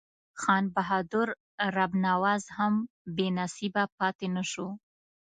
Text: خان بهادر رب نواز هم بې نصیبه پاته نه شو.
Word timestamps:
خان 0.41 0.63
بهادر 0.75 1.27
رب 1.75 1.91
نواز 2.05 2.43
هم 2.57 2.73
بې 3.15 3.27
نصیبه 3.39 3.83
پاته 3.97 4.27
نه 4.35 4.43
شو. 4.51 4.67